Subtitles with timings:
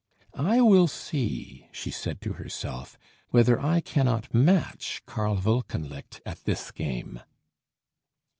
[0.33, 2.97] "I will see," she said to herself,
[3.29, 7.19] "whether I cannot match Karl Wolkenlicht at this game."